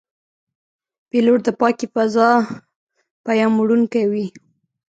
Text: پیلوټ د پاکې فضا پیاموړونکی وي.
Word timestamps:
پیلوټ 1.09 1.39
د 1.45 1.49
پاکې 1.59 1.85
فضا 1.93 2.29
پیاموړونکی 3.25 4.03
وي. 4.11 4.25